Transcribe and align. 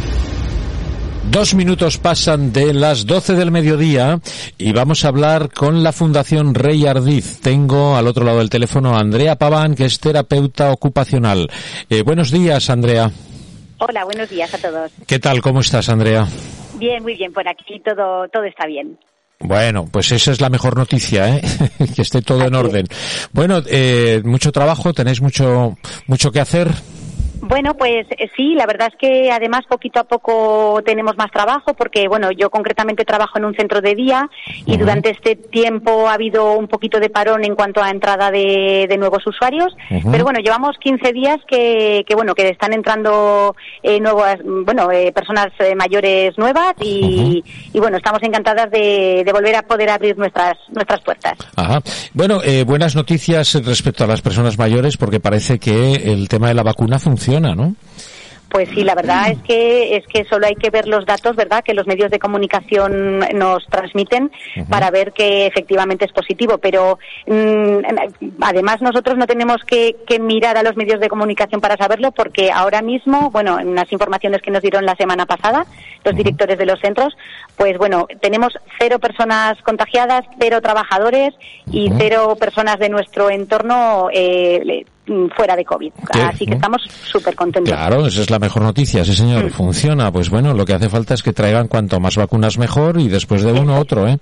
Dos 1.31 1.53
minutos 1.53 1.99
pasan 1.99 2.51
de 2.51 2.73
las 2.73 3.05
12 3.05 3.35
del 3.35 3.51
mediodía 3.51 4.19
y 4.57 4.71
vamos 4.71 5.05
a 5.05 5.09
hablar 5.09 5.51
con 5.53 5.83
la 5.83 5.91
Fundación 5.91 6.55
Rey 6.55 6.87
Ardiz. 6.87 7.39
Tengo 7.39 7.95
al 7.95 8.07
otro 8.07 8.25
lado 8.25 8.39
del 8.39 8.49
teléfono 8.49 8.95
a 8.95 8.99
Andrea 8.99 9.35
Paván, 9.35 9.75
que 9.75 9.85
es 9.85 9.99
terapeuta 9.99 10.71
ocupacional. 10.71 11.47
Eh, 11.87 12.01
buenos 12.01 12.31
días, 12.31 12.71
Andrea. 12.71 13.11
Hola, 13.77 14.05
buenos 14.05 14.27
días 14.27 14.51
a 14.55 14.57
todos. 14.57 14.91
¿Qué 15.05 15.19
tal? 15.19 15.39
¿Cómo 15.41 15.59
estás, 15.59 15.87
Andrea? 15.89 16.27
Bien, 16.79 17.03
muy 17.03 17.15
bien. 17.15 17.31
Por 17.31 17.47
aquí 17.47 17.79
todo, 17.85 18.27
todo 18.29 18.45
está 18.45 18.65
bien. 18.65 18.97
Bueno, 19.39 19.85
pues 19.85 20.11
esa 20.11 20.31
es 20.31 20.41
la 20.41 20.49
mejor 20.49 20.75
noticia, 20.75 21.29
¿eh? 21.29 21.41
que 21.95 22.01
esté 22.01 22.23
todo 22.23 22.43
en 22.43 22.55
orden. 22.55 22.87
Bueno, 23.33 23.61
eh, 23.67 24.23
mucho 24.25 24.51
trabajo, 24.51 24.93
tenéis 24.93 25.21
mucho, 25.21 25.77
mucho 26.07 26.31
que 26.31 26.39
hacer. 26.39 26.69
Bueno, 27.41 27.73
pues 27.75 28.05
eh, 28.11 28.29
sí, 28.35 28.53
la 28.55 28.65
verdad 28.65 28.89
es 28.91 28.97
que 28.97 29.31
además 29.31 29.61
poquito 29.67 29.99
a 29.99 30.03
poco 30.03 30.81
tenemos 30.85 31.17
más 31.17 31.31
trabajo 31.31 31.73
porque, 31.73 32.07
bueno, 32.07 32.31
yo 32.31 32.49
concretamente 32.49 33.05
trabajo 33.05 33.37
en 33.37 33.45
un 33.45 33.55
centro 33.55 33.81
de 33.81 33.95
día 33.95 34.29
y 34.65 34.77
durante 34.77 35.11
este 35.11 35.35
tiempo 35.35 36.09
ha 36.09 36.13
habido 36.13 36.53
un 36.53 36.67
poquito 36.67 36.99
de 36.99 37.09
parón 37.09 37.45
en 37.45 37.55
cuanto 37.55 37.81
a 37.81 37.89
entrada 37.89 38.29
de, 38.29 38.87
de 38.89 38.97
nuevos 38.97 39.25
usuarios, 39.25 39.75
pero 40.11 40.23
bueno, 40.23 40.39
llevamos 40.39 40.77
15 40.79 41.13
días 41.13 41.37
que, 41.47 42.03
que 42.05 42.15
bueno, 42.15 42.35
que 42.35 42.49
están 42.49 42.73
entrando 42.73 43.55
eh, 43.83 43.99
nuevas, 43.99 44.37
bueno, 44.43 44.91
eh, 44.91 45.11
personas 45.11 45.47
eh, 45.59 45.75
mayores 45.75 46.37
nuevas 46.37 46.73
y, 46.81 47.43
y, 47.73 47.79
bueno, 47.79 47.97
estamos 47.97 48.21
encantadas 48.23 48.69
de, 48.71 49.23
de, 49.25 49.31
volver 49.31 49.55
a 49.55 49.61
poder 49.61 49.89
abrir 49.89 50.17
nuestras 50.17 50.57
nuestras 50.69 51.01
puertas. 51.01 51.37
Ajá. 51.55 51.81
Bueno, 52.13 52.41
eh, 52.43 52.63
buenas 52.63 52.95
noticias 52.95 53.53
respecto 53.65 54.03
a 54.03 54.07
las 54.07 54.21
personas 54.21 54.57
mayores 54.57 54.97
porque 54.97 55.19
parece 55.19 55.59
que 55.59 55.93
el 55.93 56.27
tema 56.27 56.49
de 56.49 56.53
la 56.53 56.63
vacuna 56.63 56.99
funciona 56.99 57.28
¿no? 57.37 57.75
Pues 58.49 58.67
sí, 58.69 58.83
la 58.83 58.95
verdad 58.95 59.29
es 59.29 59.37
que 59.43 59.95
es 59.95 60.07
que 60.07 60.25
solo 60.25 60.47
hay 60.47 60.55
que 60.55 60.71
ver 60.71 60.87
los 60.87 61.05
datos, 61.05 61.35
¿verdad? 61.35 61.63
Que 61.63 61.75
los 61.75 61.85
medios 61.85 62.09
de 62.09 62.17
comunicación 62.17 63.19
nos 63.35 63.65
transmiten 63.67 64.31
para 64.69 64.89
ver 64.89 65.11
que 65.13 65.45
efectivamente 65.45 66.05
es 66.05 66.11
positivo. 66.11 66.57
Pero 66.57 66.97
mmm, 67.27 67.79
además 68.41 68.81
nosotros 68.81 69.17
no 69.17 69.27
tenemos 69.27 69.63
que, 69.65 69.97
que, 70.07 70.19
mirar 70.19 70.57
a 70.57 70.63
los 70.63 70.75
medios 70.75 70.99
de 70.99 71.09
comunicación 71.09 71.61
para 71.61 71.77
saberlo, 71.77 72.11
porque 72.11 72.51
ahora 72.51 72.81
mismo, 72.81 73.29
bueno, 73.29 73.59
en 73.59 73.75
las 73.75 73.91
informaciones 73.91 74.41
que 74.41 74.51
nos 74.51 74.63
dieron 74.63 74.85
la 74.85 74.95
semana 74.95 75.25
pasada 75.27 75.65
los 76.03 76.15
directores 76.15 76.57
de 76.57 76.65
los 76.65 76.79
centros, 76.79 77.15
pues 77.55 77.77
bueno, 77.77 78.07
tenemos 78.21 78.53
cero 78.79 78.99
personas 78.99 79.61
contagiadas, 79.61 80.25
cero 80.39 80.59
trabajadores 80.61 81.35
y 81.71 81.91
cero 81.97 82.35
personas 82.39 82.79
de 82.79 82.89
nuestro 82.89 83.29
entorno. 83.29 84.09
Eh, 84.11 84.85
fuera 85.35 85.55
de 85.55 85.65
COVID. 85.65 85.91
¿Qué? 86.11 86.21
Así 86.21 86.45
que 86.45 86.53
estamos 86.53 86.81
súper 87.03 87.35
contentos. 87.35 87.73
Claro, 87.73 88.05
esa 88.05 88.21
es 88.21 88.29
la 88.29 88.39
mejor 88.39 88.63
noticia, 88.63 89.03
sí 89.03 89.13
señor, 89.13 89.45
mm. 89.45 89.49
funciona. 89.51 90.11
Pues 90.11 90.29
bueno, 90.29 90.53
lo 90.53 90.65
que 90.65 90.73
hace 90.73 90.89
falta 90.89 91.13
es 91.13 91.23
que 91.23 91.33
traigan 91.33 91.67
cuanto 91.67 91.99
más 91.99 92.15
vacunas 92.15 92.57
mejor 92.57 92.99
y 92.99 93.07
después 93.07 93.43
de 93.43 93.51
uno 93.51 93.79
otro, 93.79 94.07
¿eh? 94.07 94.17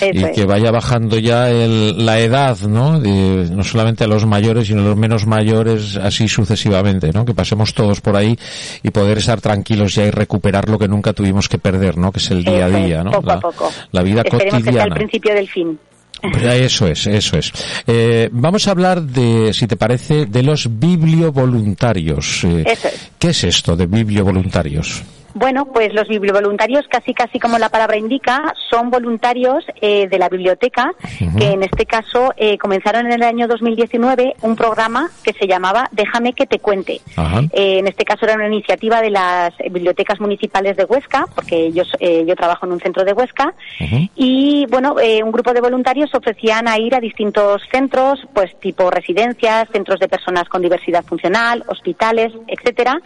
Eso 0.00 0.06
y 0.12 0.24
es. 0.24 0.30
que 0.34 0.44
vaya 0.44 0.70
bajando 0.70 1.18
ya 1.18 1.50
el, 1.50 2.04
la 2.04 2.18
edad, 2.20 2.58
¿no? 2.60 3.00
De, 3.00 3.48
no 3.50 3.62
solamente 3.62 4.04
a 4.04 4.06
los 4.06 4.26
mayores, 4.26 4.68
sino 4.68 4.82
a 4.82 4.84
los 4.84 4.96
menos 4.96 5.26
mayores, 5.26 5.96
así 5.96 6.28
sucesivamente, 6.28 7.10
¿no? 7.12 7.24
Que 7.24 7.34
pasemos 7.34 7.74
todos 7.74 8.00
por 8.00 8.16
ahí 8.16 8.38
y 8.82 8.90
poder 8.90 9.18
estar 9.18 9.40
tranquilos 9.40 9.94
ya 9.94 10.04
y 10.04 10.10
recuperar 10.10 10.68
lo 10.68 10.78
que 10.78 10.88
nunca 10.88 11.12
tuvimos 11.12 11.48
que 11.48 11.58
perder, 11.58 11.96
¿no? 11.98 12.12
Que 12.12 12.18
es 12.18 12.30
el 12.30 12.44
día 12.44 12.66
a 12.66 12.68
día, 12.70 13.02
¿no? 13.02 13.10
Poco 13.10 13.26
la, 13.26 13.34
a 13.34 13.40
poco. 13.40 13.70
la 13.92 14.02
vida 14.02 14.22
Esperemos 14.22 14.54
cotidiana. 14.54 14.64
que 14.64 14.72
sea 14.72 14.84
el 14.84 14.94
principio 14.94 15.34
del 15.34 15.48
fin. 15.48 15.78
Eso 16.22 16.86
es, 16.86 17.06
eso 17.06 17.36
es. 17.36 17.52
Eh, 17.86 18.28
vamos 18.32 18.68
a 18.68 18.72
hablar 18.72 19.02
de, 19.02 19.52
si 19.52 19.66
te 19.66 19.76
parece, 19.76 20.26
de 20.26 20.42
los 20.42 20.78
bibliovoluntarios. 20.78 22.44
Eh, 22.44 22.64
es. 22.66 23.10
¿Qué 23.18 23.30
es 23.30 23.44
esto 23.44 23.76
de 23.76 23.86
bibliovoluntarios? 23.86 25.02
Bueno, 25.40 25.64
pues 25.64 25.94
los 25.94 26.06
bibliovoluntarios, 26.06 26.86
casi 26.86 27.14
casi 27.14 27.38
como 27.40 27.56
la 27.56 27.70
palabra 27.70 27.96
indica, 27.96 28.52
son 28.68 28.90
voluntarios 28.90 29.64
eh, 29.80 30.06
de 30.06 30.18
la 30.18 30.28
biblioteca, 30.28 30.92
uh 30.92 31.06
-huh. 31.06 31.38
que 31.38 31.46
en 31.52 31.62
este 31.62 31.86
caso 31.86 32.34
eh, 32.36 32.58
comenzaron 32.58 33.06
en 33.06 33.12
el 33.12 33.22
año 33.22 33.48
2019 33.48 34.34
un 34.42 34.54
programa 34.54 35.08
que 35.24 35.32
se 35.32 35.46
llamaba 35.46 35.88
Déjame 35.92 36.34
que 36.34 36.44
te 36.44 36.58
cuente. 36.58 37.00
Uh 37.16 37.20
-huh. 37.22 37.48
eh, 37.54 37.78
en 37.78 37.86
este 37.86 38.04
caso 38.04 38.26
era 38.26 38.34
una 38.34 38.48
iniciativa 38.48 39.00
de 39.00 39.08
las 39.08 39.54
bibliotecas 39.70 40.20
municipales 40.20 40.76
de 40.76 40.84
Huesca, 40.84 41.24
porque 41.34 41.72
yo, 41.72 41.84
eh, 42.00 42.22
yo 42.28 42.36
trabajo 42.36 42.66
en 42.66 42.72
un 42.72 42.80
centro 42.80 43.02
de 43.06 43.14
Huesca, 43.14 43.46
uh 43.80 43.84
-huh. 43.84 44.10
y 44.16 44.66
bueno, 44.68 44.96
un 45.24 45.32
grupo 45.32 45.54
de 45.54 45.62
voluntarios 45.62 46.14
ofrecían 46.14 46.68
a 46.68 46.76
ir 46.78 46.94
a 46.94 47.00
distintos 47.00 47.62
centros, 47.72 48.28
pues 48.34 48.50
tipo 48.60 48.90
residencias, 48.90 49.68
centros 49.72 49.98
de 50.00 50.08
personas 50.08 50.46
con 50.50 50.60
diversidad 50.60 51.02
funcional, 51.02 51.64
hospitales, 51.66 52.30
etcétera, 52.46 53.00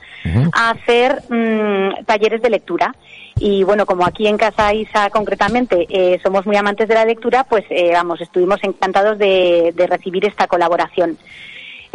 a 0.53 0.71
hacer 0.71 1.23
mmm, 1.31 2.05
talleres 2.07 2.24
de 2.31 2.51
lectura. 2.51 2.95
Y 3.39 3.65
bueno, 3.65 3.85
como 3.87 4.07
aquí 4.07 4.27
en 4.27 4.39
Casa 4.39 4.73
Isa 4.73 5.11
concretamente 5.11 5.87
eh, 5.89 6.19
somos 6.23 6.47
muy 6.47 6.57
amantes 6.57 6.89
de 6.89 6.95
la 6.95 7.05
lectura, 7.05 7.45
pues 7.45 7.65
eh, 7.71 7.91
vamos, 7.93 8.21
estuvimos 8.21 8.63
encantados 8.63 9.19
de, 9.19 9.73
recibir 9.89 10.25
esta 10.25 10.47
colaboración. 10.47 11.19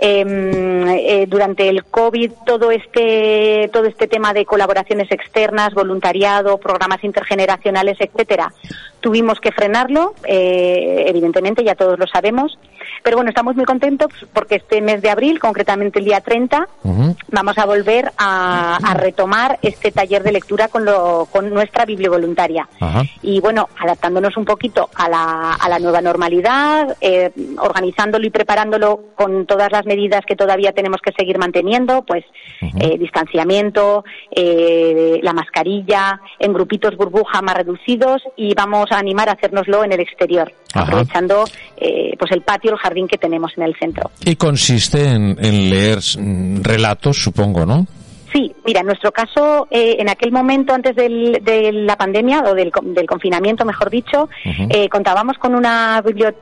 Eh, 0.01 0.23
eh, 0.25 1.25
durante 1.27 1.67
el 1.67 1.83
COVID 1.83 2.31
todo 2.45 2.71
este 2.71 3.69
todo 3.73 3.83
este 3.83 4.07
tema 4.07 4.33
de 4.33 4.45
colaboraciones 4.45 5.11
externas, 5.11 5.73
voluntariado, 5.73 6.57
programas 6.57 7.03
intergeneracionales, 7.03 7.97
etcétera, 7.99 8.53
tuvimos 9.01 9.41
que 9.41 9.51
frenarlo, 9.51 10.13
evidentemente 10.23 11.65
ya 11.65 11.75
todos 11.75 11.99
lo 11.99 12.07
sabemos, 12.07 12.57
pero 13.03 13.17
bueno, 13.17 13.29
estamos 13.29 13.55
muy 13.55 13.65
contentos 13.65 14.11
porque 14.33 14.55
este 14.55 14.81
mes 14.81 15.01
de 15.01 15.09
abril, 15.09 15.39
concretamente 15.39 15.99
el 15.99 16.05
día 16.05 16.21
30, 16.21 16.67
uh 16.83 16.89
-huh. 16.89 17.15
vamos 17.31 17.57
a 17.57 17.65
volver 17.65 18.11
a, 18.17 18.77
a, 18.77 18.93
retomar 18.93 19.59
este 19.61 19.91
taller 19.91 20.23
de 20.23 20.31
lectura 20.31 20.67
con, 20.67 20.85
lo, 20.85 21.27
con 21.31 21.49
nuestra 21.53 21.85
bibliovoluntaria. 21.85 22.67
Uh 22.79 22.85
-huh. 22.85 23.09
Y 23.21 23.39
bueno, 23.39 23.69
adaptándonos 23.79 24.35
un 24.37 24.45
poquito 24.45 24.89
a 24.95 25.09
la, 25.09 25.53
a 25.53 25.69
la 25.69 25.79
nueva 25.79 26.01
normalidad, 26.01 26.97
eh, 27.01 27.31
organizándolo 27.57 28.25
y 28.25 28.29
preparándolo 28.29 28.99
con 29.15 29.45
todas 29.45 29.71
las 29.71 29.85
medidas 29.85 30.25
que 30.25 30.35
todavía 30.35 30.71
tenemos 30.71 31.01
que 31.01 31.11
seguir 31.11 31.37
manteniendo, 31.37 32.03
pues 32.03 32.25
uh 32.61 32.65
-huh. 32.65 32.83
eh, 32.93 32.97
distanciamiento, 32.97 34.03
eh, 34.31 35.19
la 35.23 35.33
mascarilla, 35.33 36.19
en 36.39 36.53
grupitos 36.53 36.95
burbuja 36.95 37.41
más 37.41 37.55
reducidos 37.55 38.21
y 38.35 38.53
vamos 38.53 38.91
a 38.91 38.97
animar 38.97 39.29
a 39.29 39.33
hacérnoslo 39.33 39.83
en 39.83 39.91
el 39.93 39.99
exterior, 39.99 40.51
Ajá. 40.73 40.85
aprovechando 40.85 41.45
eh, 41.77 42.15
pues 42.17 42.31
el 42.31 42.41
patio, 42.41 42.71
el 42.71 42.78
jardín 42.81 43.07
que 43.07 43.17
tenemos 43.17 43.51
en 43.57 43.63
el 43.63 43.75
centro. 43.75 44.11
Y 44.25 44.35
consiste 44.35 45.09
en, 45.09 45.37
en 45.39 45.69
leer 45.69 45.99
mm, 46.17 46.61
relatos, 46.63 47.17
supongo, 47.21 47.65
¿no? 47.65 47.85
Sí, 48.31 48.53
mira, 48.63 48.81
en 48.81 48.85
nuestro 48.85 49.11
caso, 49.11 49.67
eh, 49.71 49.95
en 49.99 50.09
aquel 50.09 50.31
momento 50.31 50.73
antes 50.73 50.95
del, 50.95 51.39
de 51.41 51.71
la 51.73 51.95
pandemia 51.95 52.43
o 52.45 52.53
del, 52.53 52.71
del, 52.83 53.07
confinamiento, 53.07 53.65
mejor 53.65 53.89
dicho, 53.89 54.29
uh 54.45 54.49
-huh. 54.49 54.67
eh, 54.69 54.89
contábamos 54.89 55.37
con 55.37 55.55
una 55.55 56.01
biblio, 56.05 56.33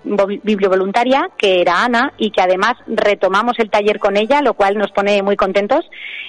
bibliovoluntaria 0.44 1.30
que 1.38 1.62
era 1.62 1.86
Ana 1.86 2.13
y 2.18 2.31
que 2.31 2.42
además 2.42 2.74
retomamos 2.88 3.57
el 3.60 3.69
taller 3.69 4.00
con 4.00 4.18
ella, 4.18 4.42
lo 4.42 4.54
cual 4.54 4.78
nos 4.78 4.92
pone 4.92 5.22
muy 5.24 5.38
contentos 5.38 5.86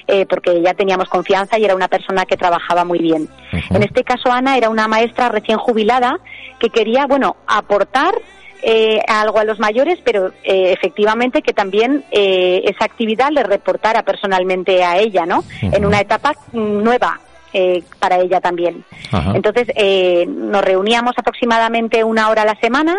eh, 0.06 0.26
porque 0.26 0.62
ya 0.62 0.74
teníamos 0.74 1.08
confianza 1.08 1.58
y 1.58 1.64
era 1.64 1.74
una 1.74 1.88
persona 1.88 2.24
que 2.24 2.36
trabajaba 2.36 2.84
muy 2.84 3.00
bien. 3.00 3.28
Uh 3.52 3.56
-huh. 3.56 3.76
En 3.76 3.82
este 3.82 4.04
caso, 4.04 4.30
Ana 4.30 4.56
era 4.56 4.68
una 4.70 4.86
maestra 4.86 5.28
recién 5.28 5.58
jubilada 5.58 6.20
que 6.60 6.68
quería, 6.70 7.06
bueno, 7.06 7.36
aportar 7.46 8.14
eh, 8.62 9.00
algo 9.06 9.38
a 9.38 9.44
los 9.44 9.58
mayores, 9.58 9.98
pero 10.04 10.32
eh, 10.42 10.72
efectivamente 10.72 11.42
que 11.42 11.52
también 11.52 12.04
eh, 12.10 12.62
esa 12.64 12.84
actividad 12.84 13.30
le 13.30 13.42
reportara 13.42 14.02
personalmente 14.02 14.82
a 14.84 14.98
ella, 14.98 15.26
¿no? 15.26 15.38
Uh 15.38 15.42
-huh. 15.42 15.76
En 15.76 15.86
una 15.86 16.00
etapa 16.00 16.34
nueva 16.52 17.20
eh, 17.52 17.82
para 17.98 18.18
ella 18.18 18.40
también. 18.40 18.84
Ajá. 19.12 19.32
Entonces, 19.34 19.68
eh, 19.74 20.26
nos 20.28 20.62
reuníamos 20.64 21.14
aproximadamente 21.16 22.04
una 22.04 22.28
hora 22.30 22.42
a 22.42 22.46
la 22.46 22.56
semana 22.60 22.96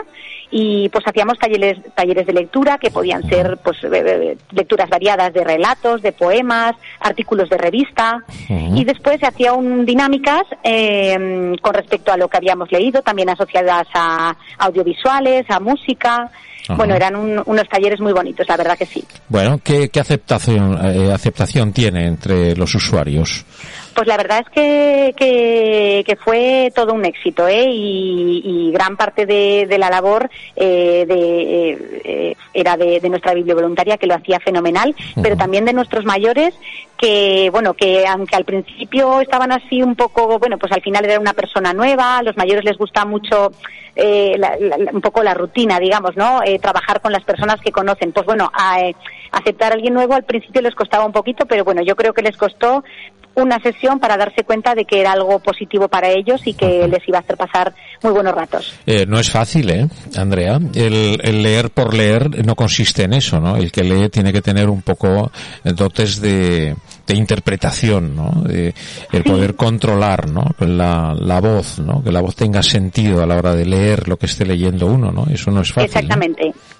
y 0.52 0.90
pues 0.90 1.06
hacíamos 1.08 1.38
talleres, 1.38 1.78
talleres 1.96 2.26
de 2.26 2.34
lectura 2.34 2.80
que 2.80 2.90
podían 2.90 3.22
ser 3.30 3.60
pues 3.64 3.78
eh, 3.84 3.90
eh, 3.94 4.38
lecturas 4.52 4.90
variadas 4.90 5.32
de 5.34 5.44
relatos, 5.44 6.02
de 6.02 6.12
poemas, 6.12 6.76
artículos 7.00 7.50
de 7.50 7.58
revista 7.58 8.24
y 8.76 8.84
después 8.84 9.20
se 9.20 9.28
hacía 9.28 9.54
un 9.54 9.86
dinámicas 9.86 10.42
eh, 10.64 11.54
con 11.62 11.74
respecto 11.76 12.12
a 12.12 12.18
lo 12.18 12.28
que 12.28 12.38
habíamos 12.38 12.72
leído, 12.72 13.02
también 13.04 13.30
asociadas 13.30 13.88
a 13.94 14.36
audiovisuales, 14.58 15.46
a 15.50 15.60
música. 15.60 16.32
Bueno, 16.76 16.94
eran 16.94 17.16
un- 17.16 17.42
unos 17.46 17.68
talleres 17.68 18.00
muy 18.00 18.14
bonitos, 18.14 18.48
la 18.48 18.56
verdad 18.56 18.78
que 18.78 18.86
sí. 18.86 19.04
Bueno, 19.28 19.60
¿qué, 19.64 19.90
qué 19.90 20.00
aceptación, 20.00 20.78
eh, 20.86 21.12
aceptación 21.12 21.74
tiene 21.74 22.06
entre 22.06 22.56
los 22.56 22.76
usuarios? 22.76 23.44
Pues 24.00 24.08
la 24.08 24.16
verdad 24.16 24.40
es 24.40 24.50
que, 24.50 25.14
que, 25.18 26.04
que 26.06 26.16
fue 26.16 26.72
todo 26.74 26.94
un 26.94 27.04
éxito, 27.04 27.50
¿eh? 27.50 27.66
Y, 27.70 28.42
y 28.46 28.72
gran 28.72 28.96
parte 28.96 29.26
de, 29.26 29.66
de 29.68 29.78
la 29.78 29.90
labor 29.90 30.30
eh, 30.56 31.04
de, 31.06 31.72
eh, 32.06 32.36
era 32.54 32.78
de, 32.78 33.02
de 33.02 33.10
nuestra 33.10 33.34
bibliovoluntaria 33.34 33.98
que 33.98 34.08
lo 34.08 34.16
hacía 34.16 34.40
fenomenal, 34.40 34.96
pero 35.22 35.36
también 35.36 35.66
de 35.66 35.74
nuestros 35.74 36.06
mayores 36.06 36.54
que, 36.98 37.50
bueno, 37.52 37.74
que 37.74 38.08
aunque 38.08 38.38
al 38.38 38.46
principio 38.46 39.20
estaban 39.20 39.52
así 39.52 39.84
un 39.84 39.96
poco, 39.98 40.40
bueno, 40.40 40.58
pues 40.58 40.72
al 40.72 40.82
final 40.82 41.04
era 41.04 41.20
una 41.20 41.34
persona 41.34 41.74
nueva, 41.74 42.20
a 42.20 42.24
los 42.24 42.38
mayores 42.38 42.64
les 42.64 42.78
gusta 42.78 43.04
mucho 43.04 43.52
eh, 43.98 44.36
la- 44.38 44.56
la- 44.62 44.78
la- 44.78 44.92
un 44.94 45.02
poco 45.02 45.24
la 45.24 45.34
rutina, 45.34 45.78
digamos, 45.78 46.16
¿no? 46.16 46.42
Eh, 46.46 46.58
trabajar 46.60 47.02
con 47.02 47.12
las 47.12 47.24
personas 47.26 47.60
que 47.60 47.72
conocen. 47.74 48.14
Pues 48.14 48.26
bueno, 48.26 48.50
a, 48.54 48.80
eh, 48.82 48.96
aceptar 49.32 49.72
a 49.72 49.76
alguien 49.76 49.94
nuevo 49.94 50.14
al 50.14 50.24
principio 50.24 50.62
les 50.62 50.76
costaba 50.76 51.06
un 51.06 51.12
poquito, 51.12 51.46
pero 51.46 51.64
bueno, 51.64 51.82
yo 51.86 51.96
creo 51.96 52.14
que 52.14 52.22
les 52.22 52.38
costó 52.38 52.84
una 53.36 53.60
sesión 53.62 54.00
para 54.00 54.18
darse 54.18 54.44
cuenta 54.44 54.76
de 54.76 54.84
que 54.84 55.00
era 55.00 55.14
algo 55.14 55.40
positivo 55.40 55.88
para 55.88 56.10
ellos 56.10 56.42
y 56.46 56.54
que 56.56 56.88
les 56.90 57.08
iba 57.08 57.20
a 57.20 57.22
hacer 57.22 57.38
pasar 57.38 57.74
muy 58.04 58.12
buenos 58.12 58.34
ratos. 58.34 58.74
Eh, 58.86 59.06
no 59.08 59.18
es 59.20 59.30
fácil, 59.32 59.70
¿eh, 59.70 59.88
Andrea? 60.18 60.60
El, 60.74 61.20
el 61.24 61.42
leer 61.44 61.70
por 61.70 61.94
leer 61.94 62.46
no 62.46 62.56
consiste 62.56 63.04
en 63.04 63.14
eso, 63.14 63.40
¿no? 63.40 63.56
El 63.56 63.72
que 63.72 63.84
lee 63.84 64.10
tiene 64.10 64.34
que 64.34 64.42
tener 64.42 64.68
un 64.68 64.82
poco 64.82 65.32
eh, 65.64 65.72
dotes 65.74 66.20
de, 66.20 66.76
de 67.08 67.16
interpretación, 67.16 68.14
¿no? 68.16 68.42
De- 68.42 68.74
el 69.14 69.24
poder 69.24 69.56
controlar, 69.56 70.30
¿no? 70.30 70.44
La, 70.60 71.14
la 71.18 71.40
voz, 71.40 71.80
¿no? 71.80 72.04
Que 72.04 72.12
la 72.12 72.22
voz 72.22 72.36
tenga 72.36 72.62
sentido 72.62 73.24
a 73.24 73.26
la 73.26 73.38
hora 73.38 73.54
de 73.56 73.66
leer 73.66 74.08
lo 74.10 74.18
que 74.18 74.26
esté 74.26 74.46
leyendo 74.46 74.88
uno, 74.88 75.12
¿no? 75.12 75.28
Eso 75.32 75.50
no 75.52 75.62
es 75.62 75.72
fácil. 75.72 76.10
¿no? 76.10 76.16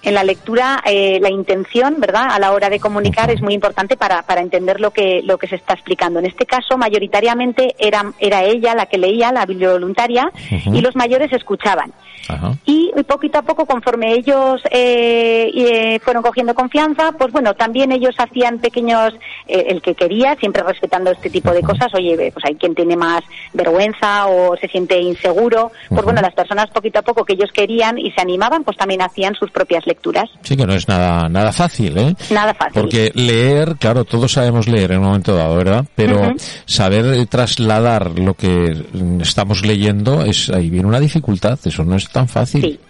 En 0.02 0.14
la 0.14 0.24
lectura, 0.24 0.82
eh, 0.86 1.18
la 1.20 1.30
intención, 1.30 1.96
¿verdad? 1.98 2.28
A 2.30 2.38
la 2.38 2.52
hora 2.52 2.70
de 2.70 2.80
comunicar 2.80 3.30
es 3.30 3.42
muy 3.42 3.54
importante 3.54 3.96
para, 3.96 4.22
para 4.22 4.40
entender 4.40 4.80
lo 4.80 4.92
que, 4.92 5.20
lo 5.22 5.36
que 5.36 5.46
se 5.46 5.56
está 5.56 5.74
explicando. 5.74 6.20
En 6.20 6.26
este 6.26 6.46
caso, 6.46 6.78
mayoritariamente 6.78 7.74
era, 7.78 8.12
era 8.18 8.42
ella 8.44 8.74
la 8.74 8.86
que 8.86 8.98
leía, 8.98 9.30
la 9.32 9.44
bibliovoluntaria, 9.44 10.30
Ujú. 10.50 10.74
y 10.74 10.80
los 10.80 10.96
mayores 10.96 11.32
escuchaban. 11.32 11.92
Ajá. 12.28 12.52
Y 12.64 12.92
poquito 13.10 13.38
a 13.38 13.42
poco, 13.42 13.66
conforme 13.66 14.12
ellos 14.12 14.62
eh, 14.70 15.50
y, 15.52 15.64
eh, 15.64 16.00
fueron 16.02 16.22
cogiendo 16.22 16.54
confianza, 16.54 17.12
pues 17.12 17.32
bueno, 17.32 17.54
también 17.54 17.90
ellos 17.90 18.14
hacían 18.16 18.58
pequeños, 18.58 19.12
eh, 19.48 19.66
el 19.68 19.82
que 19.82 19.94
quería, 19.94 20.36
siempre 20.36 20.62
respetando 20.62 21.10
este 21.10 21.28
tipo 21.28 21.50
de 21.50 21.62
cosas. 21.62 21.92
Oye, 21.94 22.30
pues 22.32 22.44
hay 22.44 22.54
quien 22.54 22.74
tiene 22.74 22.96
más 22.96 23.22
vergüenza 23.52 24.26
o 24.28 24.56
se 24.56 24.68
siente 24.68 24.98
inseguro. 25.00 25.72
Pues 25.88 26.04
bueno, 26.04 26.22
las 26.22 26.34
personas 26.34 26.70
poquito 26.70 27.00
a 27.00 27.02
poco 27.02 27.24
que 27.24 27.32
ellos 27.32 27.50
querían 27.52 27.98
y 27.98 28.12
se 28.12 28.20
animaban, 28.20 28.62
pues 28.62 28.76
también 28.76 29.02
hacían 29.02 29.34
sus 29.34 29.50
propias 29.50 29.84
lecturas. 29.90 30.30
Sí 30.42 30.56
que 30.56 30.66
no 30.66 30.72
es 30.74 30.88
nada, 30.88 31.28
nada 31.28 31.52
fácil, 31.52 31.96
¿eh? 31.98 32.14
Nada 32.30 32.54
fácil. 32.54 32.80
Porque 32.80 33.10
leer, 33.14 33.76
claro, 33.78 34.04
todos 34.04 34.32
sabemos 34.32 34.66
leer 34.68 34.92
en 34.92 34.98
un 35.00 35.04
momento 35.06 35.34
dado, 35.34 35.56
¿verdad? 35.56 35.84
Pero 35.94 36.32
saber 36.64 37.26
trasladar 37.26 38.18
lo 38.18 38.34
que 38.34 38.84
estamos 39.20 39.64
leyendo, 39.66 40.24
es 40.24 40.48
ahí 40.50 40.70
viene 40.70 40.86
una 40.88 41.00
dificultad, 41.00 41.58
eso 41.64 41.84
no 41.84 41.96
es 41.96 42.08
tan 42.08 42.28
fácil. 42.28 42.62
Sí. 42.62 42.80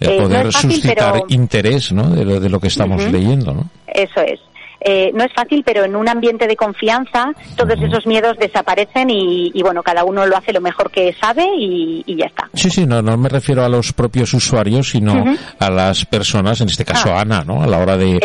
El 0.00 0.10
Eh, 0.10 0.16
no 0.20 0.22
poder 0.28 0.52
fácil, 0.52 0.70
suscitar 0.72 1.12
pero- 1.14 1.24
interés, 1.28 1.92
¿no? 1.92 2.10
De 2.10 2.24
lo, 2.24 2.38
de 2.38 2.48
lo 2.48 2.60
que 2.60 2.68
estamos 2.68 3.02
leyendo, 3.10 3.52
¿no? 3.52 3.68
Eso 3.86 4.20
es. 4.20 4.38
Eh, 4.80 5.10
no 5.14 5.24
es 5.24 5.32
fácil, 5.34 5.62
pero 5.64 5.84
en 5.84 5.96
un 5.96 6.08
ambiente 6.08 6.46
de 6.46 6.54
confianza 6.56 7.32
todos 7.56 7.80
esos 7.82 8.06
miedos 8.06 8.36
desaparecen 8.38 9.10
y, 9.10 9.50
y, 9.52 9.62
bueno, 9.62 9.82
cada 9.82 10.04
uno 10.04 10.24
lo 10.26 10.36
hace 10.36 10.52
lo 10.52 10.60
mejor 10.60 10.90
que 10.90 11.14
sabe 11.20 11.44
y, 11.58 12.02
y 12.06 12.16
ya 12.16 12.26
está. 12.26 12.48
Sí, 12.54 12.70
sí, 12.70 12.86
no, 12.86 13.02
no 13.02 13.16
me 13.16 13.28
refiero 13.28 13.64
a 13.64 13.68
los 13.68 13.92
propios 13.92 14.32
usuarios, 14.34 14.90
sino 14.90 15.24
a 15.58 15.70
las 15.70 16.04
personas, 16.04 16.60
en 16.60 16.68
este 16.68 16.84
caso 16.84 17.08
Ah. 17.12 17.20
Ana, 17.22 17.42
¿no? 17.44 17.62
A 17.62 17.66
la 17.66 17.78
hora 17.78 17.96
de, 17.96 18.20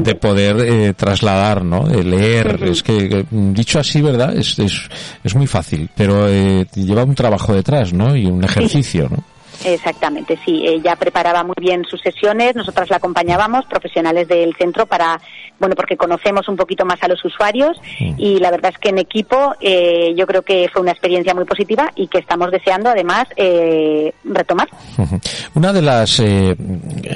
de 0.00 0.14
poder 0.14 0.56
eh, 0.60 0.92
trasladar, 0.94 1.64
¿no? 1.64 1.84
De 1.86 2.04
leer. 2.04 2.58
Es 2.64 2.82
que, 2.82 3.24
dicho 3.30 3.78
así, 3.78 4.02
¿verdad? 4.02 4.36
Es, 4.36 4.58
es, 4.58 4.88
es 5.24 5.34
muy 5.34 5.46
fácil, 5.46 5.88
pero 5.96 6.28
eh, 6.28 6.66
lleva 6.74 7.04
un 7.04 7.14
trabajo 7.14 7.52
detrás, 7.54 7.92
¿no? 7.92 8.14
Y 8.16 8.26
un 8.26 8.44
ejercicio, 8.44 9.08
¿no? 9.10 9.24
Exactamente, 9.66 10.38
sí. 10.44 10.62
Ella 10.64 10.94
preparaba 10.94 11.42
muy 11.42 11.56
bien 11.58 11.84
sus 11.84 12.00
sesiones, 12.00 12.54
nosotras 12.54 12.88
la 12.88 12.98
acompañábamos, 12.98 13.66
profesionales 13.66 14.28
del 14.28 14.54
centro, 14.54 14.86
para, 14.86 15.20
bueno, 15.58 15.74
porque 15.74 15.96
conocemos 15.96 16.48
un 16.48 16.54
poquito 16.54 16.84
más 16.84 17.02
a 17.02 17.08
los 17.08 17.24
usuarios 17.24 17.76
y 17.98 18.38
la 18.38 18.52
verdad 18.52 18.70
es 18.72 18.78
que 18.78 18.90
en 18.90 18.98
equipo 18.98 19.54
eh, 19.60 20.14
yo 20.16 20.24
creo 20.24 20.42
que 20.42 20.68
fue 20.72 20.82
una 20.82 20.92
experiencia 20.92 21.34
muy 21.34 21.44
positiva 21.44 21.90
y 21.96 22.06
que 22.06 22.18
estamos 22.18 22.52
deseando 22.52 22.90
además 22.90 23.24
eh, 23.34 24.12
retomar. 24.22 24.68
Una 25.54 25.72
de 25.72 25.82
las 25.82 26.20
eh, 26.20 26.54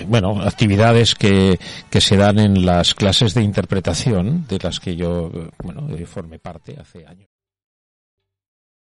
bueno 0.09 0.43
actividades 0.43 1.15
que, 1.15 1.57
que 1.89 2.01
se 2.01 2.17
dan 2.17 2.41
en 2.41 2.67
las 2.67 2.95
clases 2.95 3.33
de 3.33 3.43
interpretación, 3.43 4.47
de 4.49 4.59
las 4.61 4.81
que 4.81 4.97
yo 4.97 5.31
eh, 5.33 5.51
bueno 5.63 5.87
eh, 5.97 6.05
formé 6.05 6.41
parte 6.41 6.77
hace 6.81 7.07
años. 7.07 7.29